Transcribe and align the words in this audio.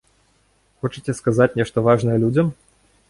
Хочаце 0.85 1.15
сказаць 1.19 1.49
нешта 1.59 1.77
важнае 1.89 2.17
людзям? 2.25 2.53